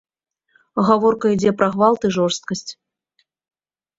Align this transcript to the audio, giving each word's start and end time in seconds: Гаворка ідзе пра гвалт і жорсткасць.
Гаворка 0.87 1.25
ідзе 1.35 1.51
пра 1.59 1.67
гвалт 1.75 2.01
і 2.09 2.11
жорсткасць. 2.17 2.67